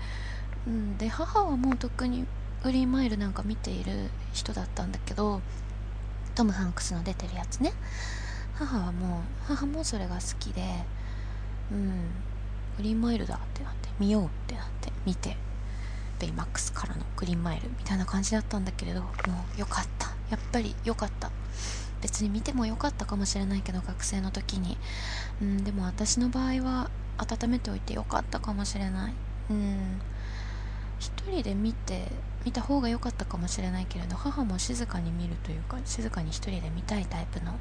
[0.68, 2.26] うん、で母はもうとっくに
[2.64, 5.42] グリーンマイルなんか見ている人だったんだけど
[6.36, 7.74] トム・ハンクスの出てるやつね。
[8.56, 10.62] 母はもう母もそれが好きで
[11.72, 11.90] うん
[12.78, 15.38] グリーンマイルだってなって見ようってなって見て
[16.20, 19.08] ベイマックスからのグリーンマイルみたいな感じだったんだけれども
[19.56, 20.10] うよかった。
[20.30, 21.32] やっぱりよかった。
[22.02, 24.78] 別に見てもよかったかもしれないけど学生の時に。
[25.42, 29.14] うんでも私の場合は温めておいてよかったかもしれない。
[29.50, 30.02] うん。
[31.00, 32.12] 一人で見て
[32.46, 37.54] 見た方が良かったかもしれないけれど母も静かに見るというか静かに一人で見たいタイプの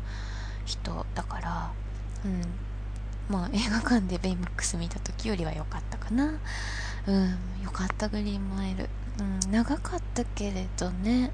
[0.64, 1.72] 人だから
[2.24, 2.42] うん。
[3.28, 6.38] まあ映画館でベイマックス見た時よりは良かったかな。
[7.06, 11.30] うん良かったグリーンマイルうん長かったけれどね。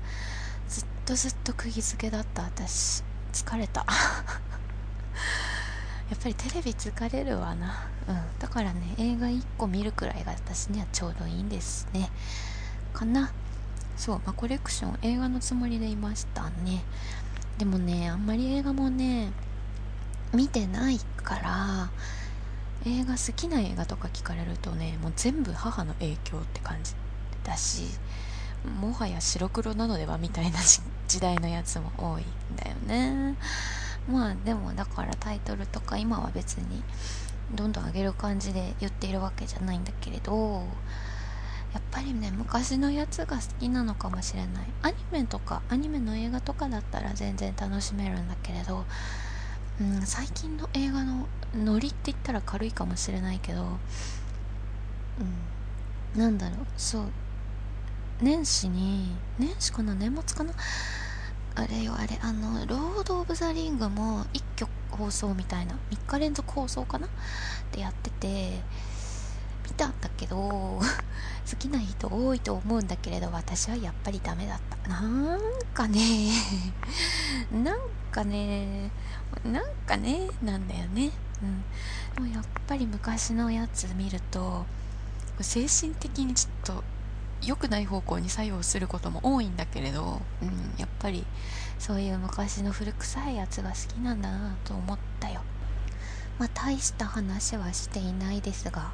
[1.04, 3.84] とずっと釘付けだった私疲れた。
[6.10, 7.88] やっぱりテレビ疲れるわな。
[8.08, 8.38] うん。
[8.38, 12.10] だからね映画1個見るくらいが私にはちょうどいいんですね。
[12.92, 13.32] かな。
[13.96, 16.84] そう、まあ、コレクション映画のつもりでいましたね。
[17.58, 19.32] でもねあんまり映画もね
[20.32, 21.90] 見てないから
[22.86, 26.94] 映画好きな映画とか聞かれるとねもう全部母の影響って感じ
[27.44, 27.84] だし
[28.80, 30.58] もはや白黒なのではみたいな
[31.06, 33.36] 時代のやつも多いんだよね。
[34.08, 36.82] まあでもだからタイトルとか今は別に
[37.54, 40.62] どんどん上げる感じで言っているわけじゃないんだけれど
[41.72, 44.66] やっぱりね昔のやつが好きなのかもしれない。
[44.82, 48.84] アニメとかアニメの映画とかだったら全然楽しめるんだけれど、
[49.80, 53.62] うん、最近の映画のノリって言ったら軽いかもしれないけど、
[56.14, 57.04] うん、なんだろうそう
[58.20, 59.94] 年始に年始かな？
[59.94, 60.52] 年末かな
[61.56, 67.06] あれよあれあの「ロード・オブ・ザ・リング」も一挙放送みたいな3日連続放送かな？
[67.06, 67.10] っ
[67.72, 68.62] てやってて
[69.64, 70.36] 見たんだけど
[70.80, 70.80] 好
[71.58, 74.88] きな人多いと思うんだけれど私はやっぱりダメだった。
[74.88, 75.40] なん
[75.72, 76.30] かね
[77.52, 77.78] なん
[78.12, 78.90] かね
[79.44, 81.10] なんかねなんだよね。
[81.42, 81.64] うん。
[82.14, 84.64] でもやっぱり昔のやつ見ると
[85.40, 86.84] 精神的にちょっと
[87.46, 91.24] 良くない方向に作用することも多いんだけれど、うん、やっぱり
[91.78, 95.42] そういう昔の古臭いやつが好きなんだなと思ったよ。
[96.38, 98.92] まあ大した話はしていないですが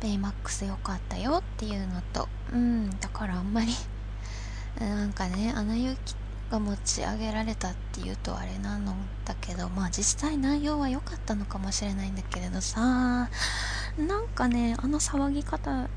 [0.00, 3.72] ベイマックス良かったよっていうのとうんだからあんまり
[4.80, 6.16] なんかねアナ雪
[6.50, 8.94] が持ち上げられたっていうとあれなの
[9.24, 15.88] だけどまあ実際内容は良かったのかもしれないんだけれどさなんかねあの騒ぎ方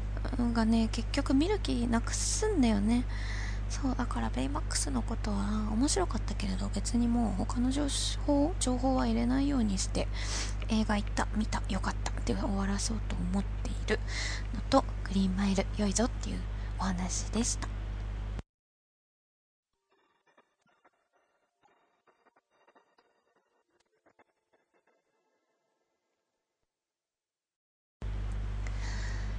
[0.53, 3.05] がね結局見る気なくすんだよね。
[3.69, 7.87] そうだからベイマックスのことは面白かったけれど別にもう他の情
[8.25, 10.07] 報情報は入れないようにして
[10.69, 13.99] 映画行った見たよかったで終わらそうと思っている
[14.53, 16.39] のとグリーンマイル良いぞっていう
[16.79, 17.76] お話でした。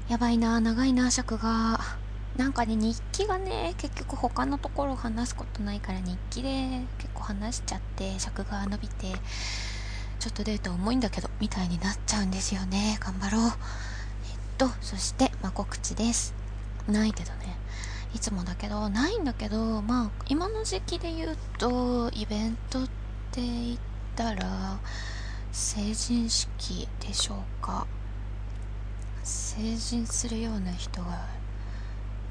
[0.08, 1.80] やばいな長いな尺が。
[2.38, 9.12] なんかね日記がね結局他のところ話すことないから日記で結構話しちゃって尺が伸びて
[10.20, 12.96] ちょっとデータ重いんだけどみたいになっちゃうんですよね。
[13.00, 13.42] 頑張ろう。
[13.42, 13.50] えっ
[14.56, 16.32] とそして、まあ、告知です。
[16.88, 17.58] ないけどね。
[18.14, 22.88] いつもだけどないんだけどまあ今の時期で言うとイベントっ
[23.32, 23.78] て言っ
[24.16, 24.78] たら
[25.52, 27.86] 成人式でしょうか。
[29.28, 31.26] 成人するような人が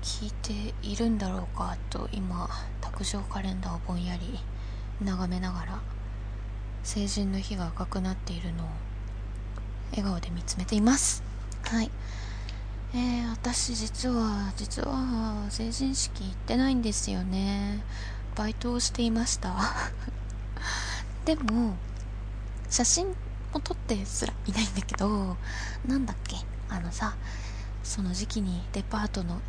[0.02, 2.50] 聞いているんだろうかと今
[2.82, 4.40] 卓上カレンダーをぼんやり
[5.04, 5.80] 眺めながら
[6.82, 8.68] 成人の日が赤くなっているのを
[9.92, 11.22] 笑顔で見つめています。
[11.66, 11.92] はい。
[12.96, 17.84] えー、私実は実は成人式行ってないんですよね。
[18.36, 19.56] バイトをしていました。
[21.26, 21.76] でも
[22.72, 23.06] 写真
[23.54, 25.38] も撮ってすらいないんだけど
[25.86, 26.47] なんだっけ？
[26.70, 27.16] あのさ
[27.84, 29.42] その時期にデパートの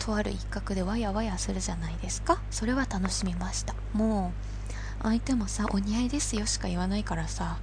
[0.00, 2.40] とある一角でわやわやするじゃないですか。
[2.50, 3.74] それは楽しみました。
[3.92, 4.32] も
[5.00, 7.58] う相手もさお似合いですよしか言わないからさ。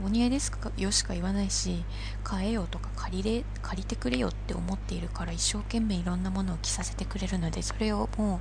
[0.00, 1.84] うん、お似合いですかよしか言わないし
[2.24, 8.40] 買えよとか借りれ借りてくれよって思っているから一生懸命いろんなものを着させてくれるのでそれをも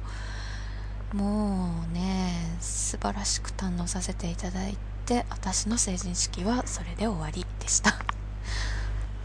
[1.14, 8.00] うもうね素晴らしく堪能させていただいて私の成人式はそれで終わりでした。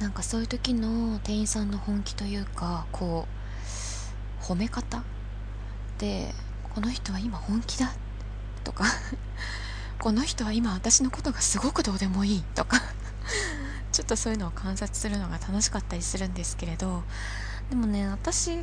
[0.00, 3.26] なんかそういう時の店員さんの本気というかこ
[4.40, 5.04] う褒め方？
[5.98, 6.32] で
[6.74, 7.92] この人は今本気だ？
[8.64, 8.84] とか
[10.00, 12.42] この人は今私のことがすごくどうでもいい？
[12.54, 12.80] とか
[13.92, 17.02] ちょっとそういうのを観察するのが楽しかったりするんですけれど
[17.68, 18.58] でもね私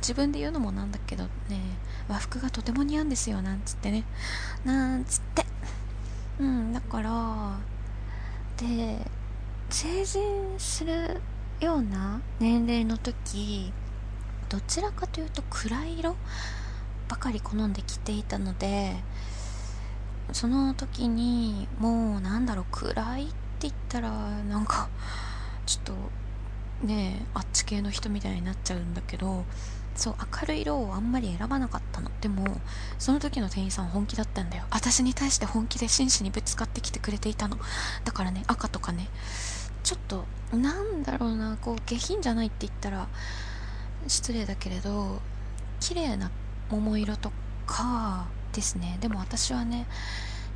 [0.00, 1.60] 自分で言うのもなんだけどね
[2.08, 4.04] 和服がとても似合うんですよなんつってね。
[4.64, 5.46] なんつって。
[6.40, 7.58] うんだから
[8.56, 9.06] で
[9.70, 11.20] 成人する
[11.60, 13.72] ような年齢の時
[14.48, 16.16] どちらかというと暗い色
[17.08, 18.96] ばかり好んで着ていたので
[20.32, 24.88] その時にもうなんだろう暗いって言ったらなんか
[25.66, 25.84] ちょっ
[26.82, 29.44] とねあっち系の人みたいになっちゃうんだけど
[29.94, 32.10] そう明るい色をあんまり選ばなかったの。
[32.20, 32.60] でも
[32.98, 34.64] その時の店員さん本気だったんだよ。
[34.70, 37.58] 私に対して本気で真摯にぶつかってきてくれていたの。
[38.04, 39.08] だからね赤とかね
[39.90, 40.24] ちょっと
[40.56, 43.08] なんだろうなこう下品じゃないって言ったら
[44.06, 45.20] 失礼だけれど
[45.80, 46.30] 綺麗な
[46.70, 47.32] 桃色と
[47.66, 48.98] かですね。
[49.00, 49.88] でも私はね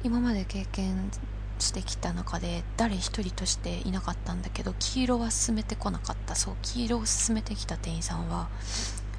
[0.04, 1.10] 今まで経験
[1.58, 6.36] してきた中で誰一人としていなかったんだけど黄色は進めてこなかった。
[6.36, 8.46] そう黄色を進めてきた店員さんは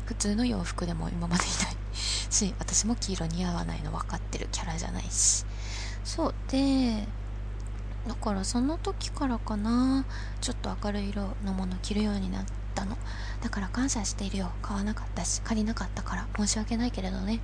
[0.06, 1.76] 普通の洋服でも今までいない。
[2.32, 5.46] し私も黄色似合わないの分かってるキャラじゃないし。
[6.06, 7.06] そうで
[8.08, 10.06] だからその時からかな。
[10.42, 12.98] ちょっと明るい色のもの着るようになったの。
[13.42, 14.52] だから感謝しているよ。
[14.62, 16.28] 買わなかったし借りなかったから。
[16.38, 17.40] 申し訳ないけれどね。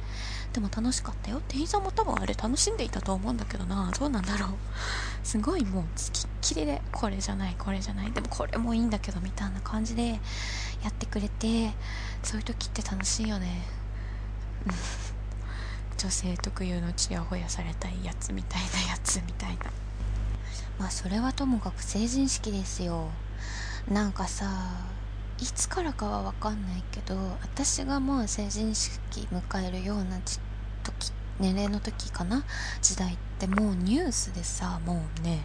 [0.54, 1.42] でも楽しかったよ。
[1.48, 3.92] 店員さんも多分あれ楽しんでいたと思うんだけどな。
[3.98, 4.50] どうなんだろう。
[5.24, 8.12] すごいもうつきっきりでこれじゃないこれじゃない。
[8.12, 10.20] でもこれもいいんだけどみたいな感じで
[10.84, 11.72] やってくれて
[12.24, 13.62] そういう時って楽しいよね。
[15.98, 19.72] 女性特有のちやほやされたいやつみたいなやつみたいな。
[20.82, 23.10] まあそれはともかく成人式ですよ。
[23.88, 24.48] なんかさ
[25.40, 30.40] いつからかは分かんないけど私がもう成人式迎えるような時
[31.40, 32.44] 年齢の時かな？
[32.82, 35.44] 時代ってもうニュースでさもうね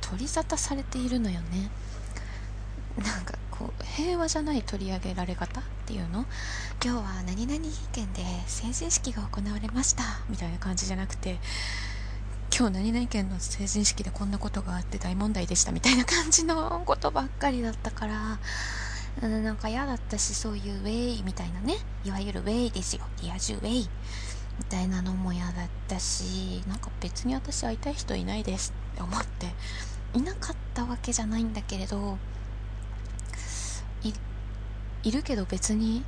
[0.00, 1.70] 取り沙汰されているのよね。
[2.98, 6.26] なんかこう平和じゃない取り上げられ方っていうの？
[6.84, 7.60] 今日は何々
[7.92, 10.02] 県で成人式が行われました。
[10.28, 11.38] みたいな感じじゃなくて
[12.56, 18.38] 今日何々県の成人式でこんなことがあって大問題でしたみたいな感じのことばっかりだったから
[19.28, 23.02] なんか嫌だったしそういうウェイみたいなねいわゆるウェイですよ。
[23.20, 23.88] リア充ウェイ
[24.58, 29.46] みたいなのも嫌だったしなんか別に私会いたい人いないですって思って
[30.16, 32.18] いなかったわけじゃないんだけれど
[35.02, 36.04] いるけど別に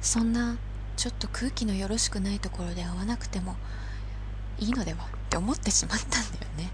[0.00, 0.56] そんな
[0.96, 3.56] ちょっと空気のよろしくないところで会わなくても
[4.62, 6.22] いいのではって思ってしまったんだよ
[6.56, 6.70] ね。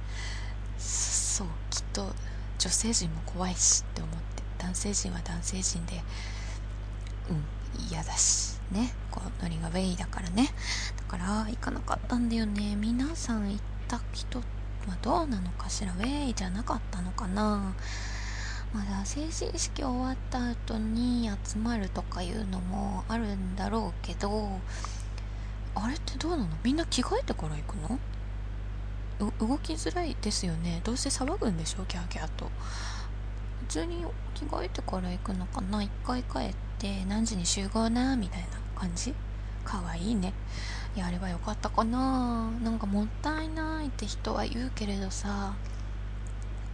[0.79, 2.12] そうきっと
[2.59, 6.03] 女性陣も怖いしって思って男性陣は男性陣で
[7.31, 7.44] うん
[7.90, 8.93] 嫌だしね。
[9.11, 10.51] こうノリがウェイだからね。
[10.97, 12.76] だから行かなかったんだよね。
[12.76, 13.57] 皆さん行っ
[13.89, 14.45] た人は
[15.01, 15.93] どうなのかしら。
[15.93, 17.74] ウェイじゃなかったのかな。
[18.74, 24.61] まだ成人式終わった後に集まるとかいうのもあるんだろうけど
[25.81, 26.49] あれってどうなの？
[26.62, 27.99] みんな着替えてから行くの？
[29.49, 30.81] 動きづらいですよね。
[30.85, 31.85] どうせ騒ぐんでしょ？
[31.87, 32.51] キャーキャーと。
[33.61, 34.05] 普通に
[34.35, 35.83] 着替えてから行くのかな？
[35.83, 38.16] 一回帰って何時に集合な？
[38.16, 39.14] みたいな感じ？
[39.64, 40.33] かわいいね。
[40.97, 42.51] やればよかったかな？
[42.62, 45.55] なんかもったいないって人は言うけれどさ。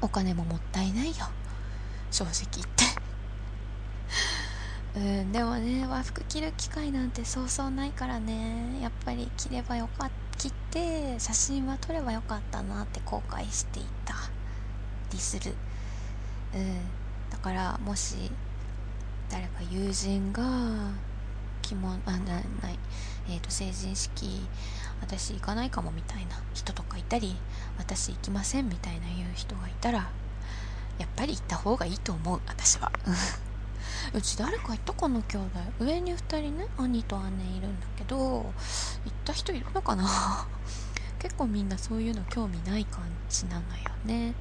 [0.01, 1.15] お金ももったいないよ。
[2.11, 2.85] 正直言って。
[4.97, 8.81] うんでもね和服着る機会なんてそうそうないからね。
[8.81, 14.15] やっぱり着ればよかっ着て写真は撮ればよかったなって後悔していた。
[15.13, 15.55] りする。
[16.55, 16.81] うん。
[17.31, 18.31] だからもし
[19.29, 20.43] 誰か友人が
[21.63, 22.19] 着物あな
[22.63, 22.79] ない。
[23.27, 24.47] えーと、成人式
[25.01, 27.37] 私行かないかもみたいな人とかいたり
[27.79, 30.11] 私行きませんみたいな言う人がいたら
[30.99, 32.93] やっぱり行った方がいいと思う私は。
[34.13, 35.45] うち誰か行ったかな兄弟。
[35.81, 38.53] 上に2人ね兄と姉いるんだけど行っ
[39.25, 40.07] た人いるのかな？
[41.19, 43.65] 結構みんなそういうの興味ない感じなのよ
[44.05, 44.35] ね。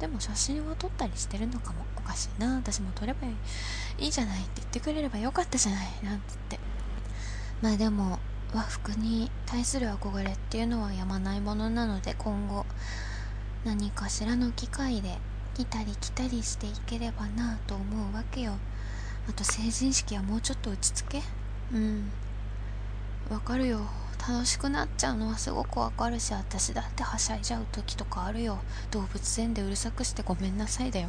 [0.00, 2.56] でも写真は撮ったりしてるのかもおかしいな。
[2.56, 3.28] 私も撮れば
[3.98, 5.88] いいじゃないって言ってくれればよかったじゃない。
[6.02, 6.58] なんつって。
[7.62, 8.18] まあでも
[8.52, 12.66] 和服に対する憧れっていうのはやまないものなので今後
[13.64, 15.18] 何かしらの機会で
[15.54, 18.54] 来たり来たりしていければなと思うわけよ。
[19.28, 21.22] あと成人式はもうちょっと落ち着け。
[21.72, 22.10] うん。
[23.30, 23.80] わかるよ。
[24.26, 28.58] 楽しくなっちゃうのはすごくわかるし私だってはしゃいじゃう時とかあるよ。
[28.90, 31.08] 動物園でうるさくしてごめんなさいだよ。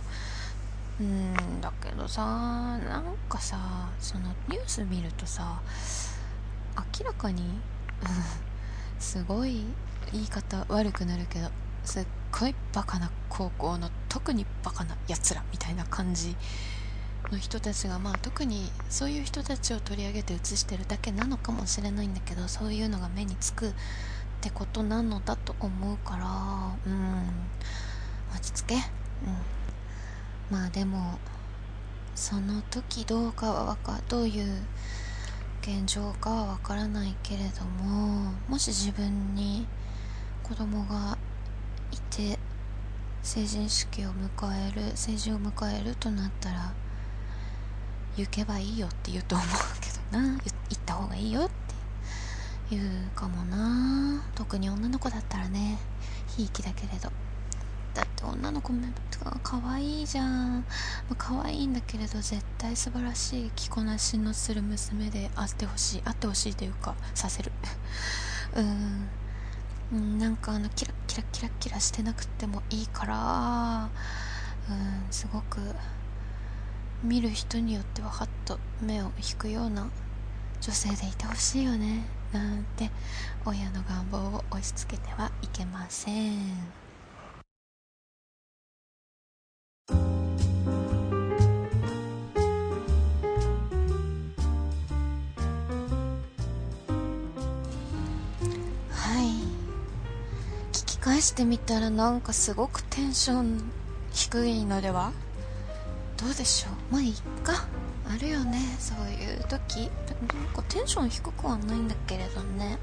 [0.99, 1.61] うん。
[1.61, 5.59] だけどさなんかさそのニュース見るとさ
[6.99, 7.43] 明らかに
[8.99, 9.63] すごい
[10.11, 11.49] 言い方悪くなるけど
[11.83, 12.05] すっ
[12.38, 16.36] ごいバカな高校の特にバカなやつらみたいな感じ
[17.31, 23.71] の人たちがまあ特にそういう人たちを取り上げて写してるだけなのかもしれないんだけどそういうのが目につくっ
[24.41, 27.23] てことなのだと思うからうん。
[28.33, 28.75] 落ち着け。
[28.75, 28.81] うん。
[30.51, 31.17] まあでも
[32.15, 34.61] その時どうかはわかどういう
[35.61, 39.65] 現状かはわからないけれどももし自分に
[40.43, 41.17] 子供が
[42.16, 42.39] て
[43.24, 46.74] 成人式を迎える成人を迎えるとなったら
[48.16, 49.47] 行けばいいよって言うと思う
[49.82, 50.38] けどな。
[50.70, 51.51] 行った方がいいよって
[52.70, 54.24] 言うかもな。
[54.36, 55.78] 特に女の子だったらね。
[56.38, 57.11] ひいきだけれど。
[57.93, 58.88] だって女の子も
[59.43, 60.66] 可愛いいじゃん、ま
[61.11, 67.51] あ、可愛いんだけれど絶対素晴らしい着こなしのする娘であってほしいあってほしいというかさせる。
[68.55, 69.09] うん。
[69.93, 73.89] うんなんかあのキラキラキラキラしてなくてもいいから
[74.69, 75.59] うんすごく
[77.03, 79.89] 見る人によってはハッと目を引くような
[80.61, 82.89] 女性でいてほしいよねなんて
[83.45, 86.86] 親の願望を押し付けてはいけません。
[101.06, 103.62] 返してみたらなんかすごくテンション
[104.12, 105.12] 低いのでは？
[106.18, 106.93] どうでしょう？
[106.93, 107.68] まあいっか。
[108.12, 109.82] あるよねそういう時。
[109.82, 109.89] なん
[110.56, 112.80] かテンション低くはないんだけれどね。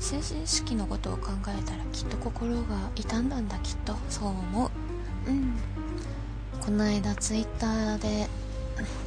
[0.00, 3.94] 成人式のことを考えたらきっと心が痛んだんだきっと。
[4.08, 4.70] そう思う。
[5.28, 5.54] うん。
[6.60, 8.26] この間ツイッターで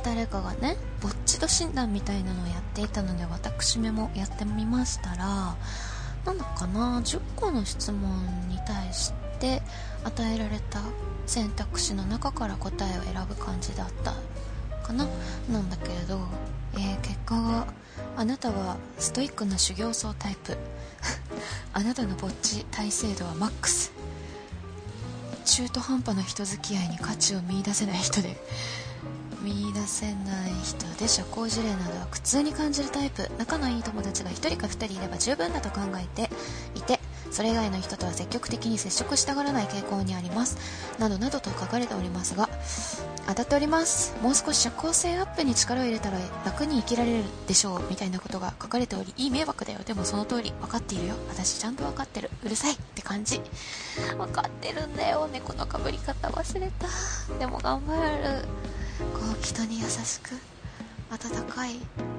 [0.06, 5.58] 誰かがねぼっち度診断みたいなのをやっていたので私めもやってみましたら
[6.26, 9.62] なんだかな？10個の質問に対して
[10.04, 10.82] 与えられた
[11.26, 14.14] 選択肢の中から答えを選ぶ感じだった
[14.86, 15.08] かな？
[15.52, 16.20] なんだけれど、
[16.74, 17.68] えー、結果が
[18.18, 20.58] あなたはストイックな修行僧タイプ。
[21.74, 23.92] あなたのぼっち体制度はマックス。
[25.46, 28.42] 中途半端な人付き合いに価値を見いだせない人で。
[29.46, 33.30] 見出せない人で社交辞令などは苦痛に感じるタイプ。
[33.38, 36.32] 仲のいい友達が1人か2人いれば十分だと考えて
[36.74, 40.58] いてそれ以外の人とは積極的に接触したがらない傾向にあります。
[40.98, 42.50] などなどと書かれておりますが
[43.28, 44.16] 当たっております。
[44.24, 49.80] もう少し社交性アップに力を入れたら楽に生きられるでしょうみたいなことが書かれておりいい迷惑だよ。
[49.86, 51.16] でもその通り分かっているよ。
[51.30, 52.32] 私ちゃんと分かってる。
[52.44, 53.40] うるさいって感じ。
[54.18, 56.88] 分かってるんだよ猫のかぶり方忘れた。
[57.38, 58.46] でも頑張る。
[59.00, 60.32] こう人に優しく
[61.12, 61.76] 温かい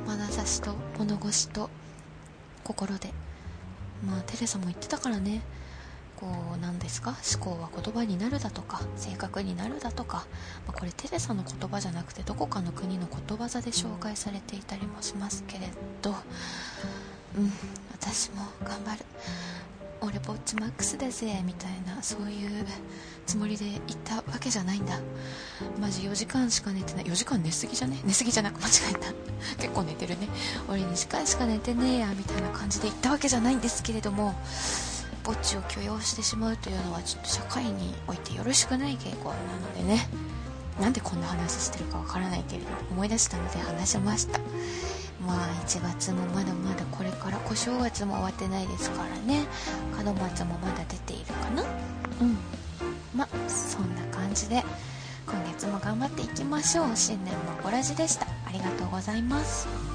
[0.07, 1.71] 眼差しと物腰と
[2.65, 3.13] 心で。
[4.07, 5.41] まあテレサも言ってたからね。
[6.17, 7.15] こう何ですか？
[7.37, 10.27] 思考は言葉になるだとか性格になるだとか、
[10.67, 15.69] まあ、これテレサの言葉じゃなくてどこかの国のことわざで紹介されていたりもしますけれ
[16.03, 16.15] ど。
[17.37, 17.53] うん
[17.93, 19.05] 私も頑張る。
[20.01, 22.67] 俺ぼっちマックスだぜみたいなそういう
[23.27, 24.99] つもりで行ったわけじゃないんだ。
[25.81, 27.05] マジ4時間しか寝てない。
[27.05, 27.99] 4時間寝すぎじゃね？
[28.05, 29.13] 寝すぎじゃなく間違えた。
[29.63, 30.29] 結構寝てるね。
[30.69, 34.35] 俺2時間しか寝てねえやみたいな感じで行ったわけじゃないんですけれども
[35.25, 40.09] ぼっちを許容してしまうというのはちょっと社会においてよろしくない傾向なのでね。
[40.81, 44.39] なんでこんな話してるかわからないけれど思い出したので話しました。
[45.27, 49.47] まあ1月もまだまだこれから小正月も終わってないですからね。
[50.05, 51.63] 門松もまだ出ているかな？
[52.21, 52.37] うん。
[53.17, 54.63] まそんな感じで
[55.27, 56.95] 今月も頑張っていきましょう。
[56.95, 58.27] 新年もごらじでした。
[58.47, 59.86] ありがとうございます。